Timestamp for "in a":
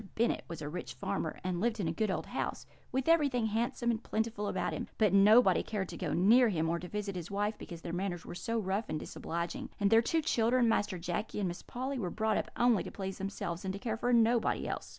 1.79-1.91